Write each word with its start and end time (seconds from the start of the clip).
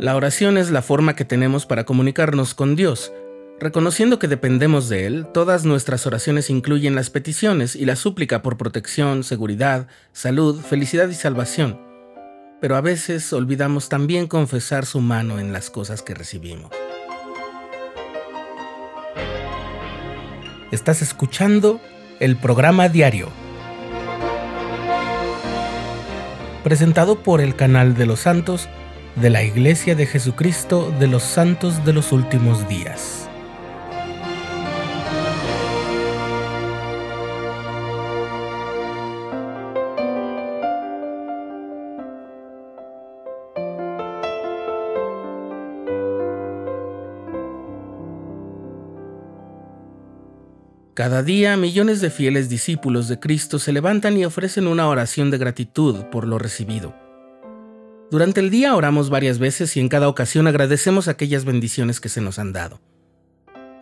La 0.00 0.16
oración 0.16 0.56
es 0.56 0.70
la 0.70 0.80
forma 0.80 1.14
que 1.14 1.26
tenemos 1.26 1.66
para 1.66 1.84
comunicarnos 1.84 2.54
con 2.54 2.74
Dios. 2.74 3.12
Reconociendo 3.58 4.18
que 4.18 4.28
dependemos 4.28 4.88
de 4.88 5.04
Él, 5.04 5.26
todas 5.34 5.66
nuestras 5.66 6.06
oraciones 6.06 6.48
incluyen 6.48 6.94
las 6.94 7.10
peticiones 7.10 7.76
y 7.76 7.84
la 7.84 7.96
súplica 7.96 8.40
por 8.40 8.56
protección, 8.56 9.24
seguridad, 9.24 9.88
salud, 10.14 10.58
felicidad 10.58 11.06
y 11.10 11.12
salvación. 11.12 11.78
Pero 12.62 12.76
a 12.76 12.80
veces 12.80 13.30
olvidamos 13.34 13.90
también 13.90 14.26
confesar 14.26 14.86
su 14.86 15.02
mano 15.02 15.38
en 15.38 15.52
las 15.52 15.68
cosas 15.68 16.00
que 16.00 16.14
recibimos. 16.14 16.70
Estás 20.70 21.02
escuchando 21.02 21.78
el 22.20 22.38
programa 22.38 22.88
diario, 22.88 23.28
presentado 26.64 27.22
por 27.22 27.42
el 27.42 27.54
canal 27.54 27.94
de 27.94 28.06
los 28.06 28.20
santos 28.20 28.66
de 29.16 29.30
la 29.30 29.42
Iglesia 29.42 29.94
de 29.94 30.06
Jesucristo 30.06 30.94
de 30.98 31.06
los 31.06 31.22
Santos 31.22 31.84
de 31.84 31.92
los 31.92 32.12
Últimos 32.12 32.68
Días. 32.68 33.28
Cada 50.94 51.22
día 51.22 51.56
millones 51.56 52.02
de 52.02 52.10
fieles 52.10 52.50
discípulos 52.50 53.08
de 53.08 53.18
Cristo 53.18 53.58
se 53.58 53.72
levantan 53.72 54.18
y 54.18 54.26
ofrecen 54.26 54.66
una 54.66 54.86
oración 54.86 55.30
de 55.30 55.38
gratitud 55.38 56.04
por 56.10 56.26
lo 56.26 56.38
recibido. 56.38 56.94
Durante 58.10 58.40
el 58.40 58.50
día 58.50 58.74
oramos 58.74 59.08
varias 59.08 59.38
veces 59.38 59.76
y 59.76 59.80
en 59.80 59.88
cada 59.88 60.08
ocasión 60.08 60.48
agradecemos 60.48 61.06
aquellas 61.06 61.44
bendiciones 61.44 62.00
que 62.00 62.08
se 62.08 62.20
nos 62.20 62.40
han 62.40 62.52
dado. 62.52 62.80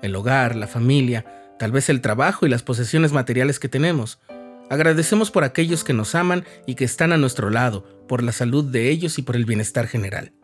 El 0.02 0.14
hogar, 0.14 0.54
la 0.54 0.66
familia, 0.66 1.24
tal 1.58 1.72
vez 1.72 1.88
el 1.88 2.02
trabajo 2.02 2.44
y 2.44 2.50
las 2.50 2.62
posesiones 2.62 3.12
materiales 3.12 3.58
que 3.58 3.70
tenemos. 3.70 4.20
Agradecemos 4.68 5.30
por 5.30 5.44
aquellos 5.44 5.82
que 5.82 5.94
nos 5.94 6.14
aman 6.14 6.44
y 6.66 6.74
que 6.74 6.84
están 6.84 7.12
a 7.12 7.16
nuestro 7.16 7.48
lado, 7.48 8.06
por 8.06 8.22
la 8.22 8.32
salud 8.32 8.64
de 8.66 8.90
ellos 8.90 9.18
y 9.18 9.22
por 9.22 9.34
el 9.34 9.46
bienestar 9.46 9.86
general. 9.86 10.34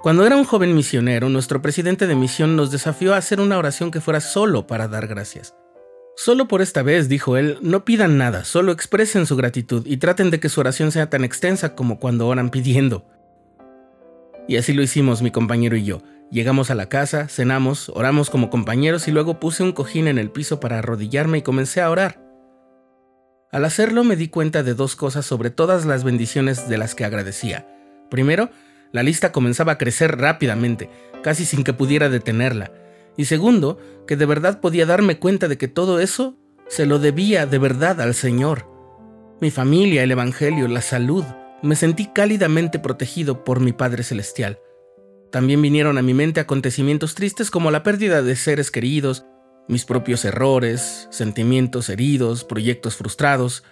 Cuando 0.00 0.24
era 0.24 0.36
un 0.36 0.44
joven 0.44 0.76
misionero, 0.76 1.28
nuestro 1.28 1.60
presidente 1.60 2.06
de 2.06 2.14
misión 2.14 2.54
nos 2.54 2.70
desafió 2.70 3.14
a 3.14 3.16
hacer 3.16 3.40
una 3.40 3.58
oración 3.58 3.90
que 3.90 4.00
fuera 4.00 4.20
solo 4.20 4.68
para 4.68 4.86
dar 4.86 5.08
gracias. 5.08 5.56
Solo 6.16 6.48
por 6.48 6.62
esta 6.62 6.82
vez, 6.82 7.10
dijo 7.10 7.36
él, 7.36 7.58
no 7.60 7.84
pidan 7.84 8.16
nada, 8.16 8.44
solo 8.44 8.72
expresen 8.72 9.26
su 9.26 9.36
gratitud 9.36 9.86
y 9.86 9.98
traten 9.98 10.30
de 10.30 10.40
que 10.40 10.48
su 10.48 10.60
oración 10.60 10.90
sea 10.90 11.10
tan 11.10 11.24
extensa 11.24 11.74
como 11.74 12.00
cuando 12.00 12.26
oran 12.26 12.48
pidiendo. 12.48 13.04
Y 14.48 14.56
así 14.56 14.72
lo 14.72 14.82
hicimos 14.82 15.20
mi 15.20 15.30
compañero 15.30 15.76
y 15.76 15.84
yo. 15.84 16.00
Llegamos 16.30 16.70
a 16.70 16.74
la 16.74 16.88
casa, 16.88 17.28
cenamos, 17.28 17.90
oramos 17.90 18.30
como 18.30 18.48
compañeros 18.48 19.06
y 19.08 19.12
luego 19.12 19.38
puse 19.38 19.62
un 19.62 19.72
cojín 19.72 20.08
en 20.08 20.16
el 20.16 20.30
piso 20.30 20.58
para 20.58 20.78
arrodillarme 20.78 21.38
y 21.38 21.42
comencé 21.42 21.82
a 21.82 21.90
orar. 21.90 22.18
Al 23.52 23.66
hacerlo 23.66 24.02
me 24.02 24.16
di 24.16 24.28
cuenta 24.28 24.62
de 24.62 24.74
dos 24.74 24.96
cosas 24.96 25.26
sobre 25.26 25.50
todas 25.50 25.84
las 25.84 26.02
bendiciones 26.02 26.66
de 26.68 26.78
las 26.78 26.94
que 26.94 27.04
agradecía. 27.04 27.68
Primero, 28.10 28.48
la 28.90 29.02
lista 29.02 29.32
comenzaba 29.32 29.72
a 29.72 29.78
crecer 29.78 30.16
rápidamente, 30.16 30.88
casi 31.22 31.44
sin 31.44 31.62
que 31.62 31.74
pudiera 31.74 32.08
detenerla. 32.08 32.72
Y 33.16 33.24
segundo, 33.24 33.78
que 34.06 34.16
de 34.16 34.26
verdad 34.26 34.60
podía 34.60 34.86
darme 34.86 35.18
cuenta 35.18 35.48
de 35.48 35.58
que 35.58 35.68
todo 35.68 36.00
eso 36.00 36.36
se 36.68 36.86
lo 36.86 36.98
debía 36.98 37.46
de 37.46 37.58
verdad 37.58 38.00
al 38.00 38.14
Señor. 38.14 38.68
Mi 39.40 39.50
familia, 39.50 40.02
el 40.02 40.10
Evangelio, 40.10 40.68
la 40.68 40.82
salud, 40.82 41.24
me 41.62 41.76
sentí 41.76 42.06
cálidamente 42.06 42.78
protegido 42.78 43.44
por 43.44 43.60
mi 43.60 43.72
Padre 43.72 44.02
Celestial. 44.02 44.58
También 45.30 45.60
vinieron 45.60 45.98
a 45.98 46.02
mi 46.02 46.14
mente 46.14 46.40
acontecimientos 46.40 47.14
tristes 47.14 47.50
como 47.50 47.70
la 47.70 47.82
pérdida 47.82 48.22
de 48.22 48.36
seres 48.36 48.70
queridos, 48.70 49.24
mis 49.68 49.84
propios 49.84 50.24
errores, 50.24 51.08
sentimientos 51.10 51.88
heridos, 51.88 52.44
proyectos 52.44 52.96
frustrados, 52.96 53.64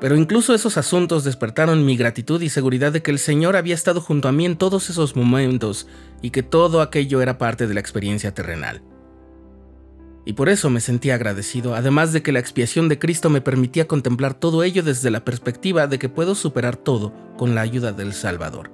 pero 0.00 0.16
incluso 0.16 0.54
esos 0.54 0.78
asuntos 0.78 1.22
despertaron 1.22 1.84
mi 1.84 1.96
gratitud 1.96 2.42
y 2.42 2.48
seguridad 2.48 2.90
de 2.90 3.02
que 3.02 3.10
el 3.10 3.18
Señor 3.18 3.56
había 3.56 3.74
estado 3.74 4.00
junto 4.00 4.28
a 4.28 4.32
mí 4.32 4.46
en 4.46 4.56
todos 4.56 4.90
esos 4.90 5.14
momentos 5.14 5.86
y 6.22 6.30
que 6.30 6.42
todo 6.42 6.80
aquello 6.80 7.22
era 7.22 7.38
parte 7.38 7.66
de 7.66 7.74
la 7.74 7.80
experiencia 7.80 8.34
terrenal. 8.34 8.82
Y 10.24 10.34
por 10.34 10.48
eso 10.48 10.70
me 10.70 10.80
sentía 10.80 11.16
agradecido, 11.16 11.74
además 11.74 12.12
de 12.12 12.22
que 12.22 12.32
la 12.32 12.38
expiación 12.38 12.88
de 12.88 12.98
Cristo 12.98 13.28
me 13.28 13.40
permitía 13.40 13.88
contemplar 13.88 14.34
todo 14.34 14.62
ello 14.62 14.82
desde 14.82 15.10
la 15.10 15.24
perspectiva 15.24 15.86
de 15.86 15.98
que 15.98 16.08
puedo 16.08 16.34
superar 16.34 16.76
todo 16.76 17.12
con 17.36 17.54
la 17.54 17.62
ayuda 17.62 17.92
del 17.92 18.12
Salvador. 18.12 18.70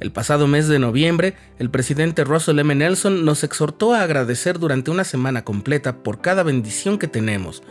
El 0.00 0.10
pasado 0.10 0.48
mes 0.48 0.66
de 0.66 0.80
noviembre, 0.80 1.34
el 1.58 1.70
presidente 1.70 2.24
Russell 2.24 2.58
M. 2.58 2.74
Nelson 2.74 3.24
nos 3.24 3.44
exhortó 3.44 3.94
a 3.94 4.02
agradecer 4.02 4.58
durante 4.58 4.90
una 4.90 5.04
semana 5.04 5.44
completa 5.44 6.02
por 6.02 6.20
cada 6.20 6.42
bendición 6.42 6.98
que 6.98 7.06
tenemos, 7.06 7.62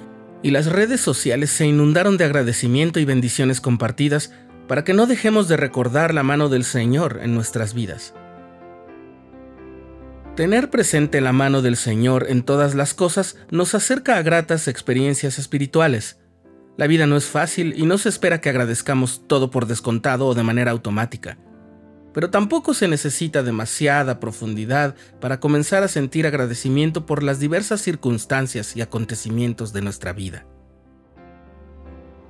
y 0.41 0.51
las 0.51 0.67
redes 0.67 1.01
sociales 1.01 1.51
se 1.51 1.67
inundaron 1.67 2.17
de 2.17 2.23
agradecimiento 2.23 2.99
y 2.99 3.05
bendiciones 3.05 3.61
compartidas 3.61 4.31
para 4.67 4.83
que 4.83 4.93
no 4.93 5.05
dejemos 5.05 5.47
de 5.49 5.57
recordar 5.57 6.13
la 6.13 6.23
mano 6.23 6.47
del 6.47 6.63
Señor 6.63 7.19
en 7.22 7.35
nuestras 7.35 7.73
vidas. 7.73 8.13
Tener 10.35 10.69
presente 10.69 11.19
la 11.19 11.33
mano 11.33 11.61
del 11.61 11.75
Señor 11.75 12.27
en 12.29 12.43
todas 12.43 12.73
las 12.73 12.93
cosas 12.93 13.35
nos 13.49 13.75
acerca 13.75 14.15
a 14.15 14.21
gratas 14.21 14.69
experiencias 14.69 15.37
espirituales. 15.37 16.19
La 16.77 16.87
vida 16.87 17.05
no 17.05 17.17
es 17.17 17.25
fácil 17.25 17.73
y 17.75 17.85
no 17.85 17.97
se 17.97 18.07
espera 18.07 18.39
que 18.39 18.49
agradezcamos 18.49 19.27
todo 19.27 19.51
por 19.51 19.65
descontado 19.65 20.27
o 20.27 20.33
de 20.33 20.43
manera 20.43 20.71
automática. 20.71 21.37
Pero 22.13 22.29
tampoco 22.29 22.73
se 22.73 22.87
necesita 22.87 23.43
demasiada 23.43 24.21
profundidad 24.21 24.95
para 25.19 25.41
comenzar 25.41 25.83
a 25.83 25.89
sentir 25.89 26.25
agradecimiento 26.25 27.05
por 27.05 27.23
las 27.23 27.41
diversas 27.41 27.81
circunstancias 27.81 28.77
y 28.77 28.81
acontecimientos 28.81 29.73
de 29.73 29.81
nuestra 29.81 30.13
vida. 30.13 30.45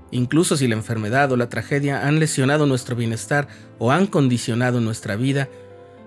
Incluso 0.10 0.58
si 0.58 0.68
la 0.68 0.76
enfermedad 0.76 1.32
o 1.32 1.38
la 1.38 1.50
tragedia 1.50 2.08
han 2.08 2.20
lesionado 2.20 2.66
nuestro 2.66 2.96
bienestar 2.96 3.48
o 3.78 3.92
han 3.92 4.08
condicionado 4.08 4.82
nuestra 4.82 5.16
vida, 5.16 5.50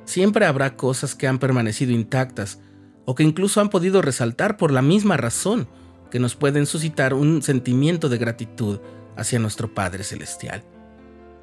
siempre 0.05 0.47
habrá 0.47 0.77
cosas 0.77 1.15
que 1.15 1.27
han 1.27 1.39
permanecido 1.39 1.93
intactas 1.93 2.61
o 3.05 3.15
que 3.15 3.23
incluso 3.23 3.61
han 3.61 3.71
podido 3.71 4.03
resaltar 4.03 4.57
por 4.57 4.71
la 4.71 4.83
misma 4.83 5.17
razón 5.17 5.69
que 6.11 6.19
nos 6.19 6.37
pueden 6.37 6.67
suscitar 6.67 7.15
un 7.15 7.43
sentimiento 7.43 8.09
de 8.09 8.19
gratitud 8.19 8.81
hacia 9.17 9.39
nuestro 9.39 9.75
Padre 9.75 10.05
Celestial. 10.05 10.63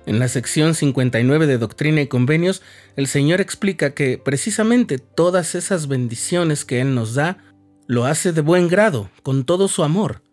En 0.06 0.18
la 0.18 0.28
sección 0.28 0.74
59 0.74 1.46
de 1.46 1.58
Doctrina 1.58 2.02
y 2.02 2.08
Convenios, 2.08 2.62
el 2.96 3.08
Señor 3.08 3.40
explica 3.40 3.94
que 3.94 4.18
precisamente 4.18 4.98
todas 4.98 5.54
esas 5.54 5.88
bendiciones 5.88 6.66
que 6.66 6.82
Él 6.82 6.96
nos 6.96 7.14
da, 7.14 7.38
lo 7.86 8.06
hace 8.06 8.32
de 8.32 8.42
buen 8.42 8.68
grado, 8.68 9.10
con 9.22 9.44
todo 9.44 9.68
su 9.68 9.84
amor. 9.84 10.24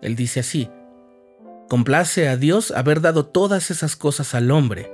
Él 0.00 0.16
dice 0.16 0.40
así, 0.40 0.70
complace 1.68 2.28
a 2.28 2.36
Dios 2.36 2.70
haber 2.70 3.00
dado 3.02 3.26
todas 3.26 3.70
esas 3.70 3.94
cosas 3.96 4.34
al 4.34 4.50
hombre, 4.50 4.90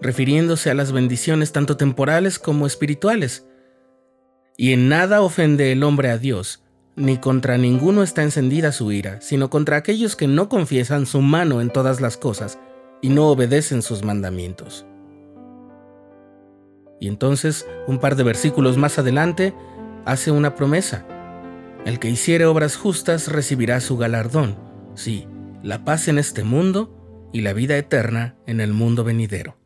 refiriéndose 0.00 0.70
a 0.70 0.74
las 0.74 0.92
bendiciones 0.92 1.52
tanto 1.52 1.76
temporales 1.76 2.38
como 2.38 2.66
espirituales. 2.66 3.46
Y 4.56 4.72
en 4.72 4.88
nada 4.88 5.20
ofende 5.22 5.72
el 5.72 5.82
hombre 5.82 6.10
a 6.10 6.18
Dios, 6.18 6.62
ni 6.96 7.18
contra 7.18 7.58
ninguno 7.58 8.02
está 8.02 8.22
encendida 8.22 8.72
su 8.72 8.90
ira, 8.90 9.20
sino 9.20 9.50
contra 9.50 9.76
aquellos 9.76 10.16
que 10.16 10.26
no 10.26 10.48
confiesan 10.48 11.06
su 11.06 11.22
mano 11.22 11.60
en 11.60 11.70
todas 11.70 12.00
las 12.00 12.16
cosas 12.16 12.58
y 13.00 13.08
no 13.10 13.28
obedecen 13.28 13.82
sus 13.82 14.02
mandamientos. 14.02 14.84
Y 17.00 17.06
entonces, 17.06 17.66
un 17.86 17.98
par 17.98 18.16
de 18.16 18.24
versículos 18.24 18.76
más 18.76 18.98
adelante, 18.98 19.54
hace 20.04 20.32
una 20.32 20.56
promesa. 20.56 21.06
El 21.84 22.00
que 22.00 22.10
hiciere 22.10 22.46
obras 22.46 22.76
justas 22.76 23.28
recibirá 23.28 23.80
su 23.80 23.96
galardón, 23.96 24.56
sí, 24.94 25.28
la 25.62 25.84
paz 25.84 26.08
en 26.08 26.18
este 26.18 26.42
mundo 26.42 27.30
y 27.32 27.42
la 27.42 27.52
vida 27.52 27.76
eterna 27.76 28.36
en 28.46 28.60
el 28.60 28.72
mundo 28.72 29.04
venidero. 29.04 29.56